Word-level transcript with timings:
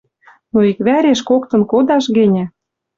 Но 0.51 0.59
иквӓреш 0.71 1.19
коктын 1.29 1.61
кодаш 1.71 2.05
гӹньӹ 2.17 2.45